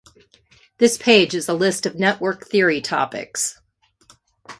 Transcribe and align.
This 0.79 0.97
page 0.97 1.35
is 1.35 1.47
a 1.47 1.53
list 1.53 1.85
of 1.85 1.99
network 1.99 2.47
theory 2.47 2.81
topics. 2.81 3.61